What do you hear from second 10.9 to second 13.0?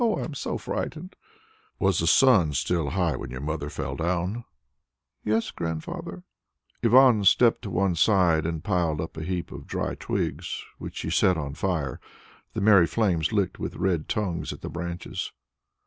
he set on fire. The merry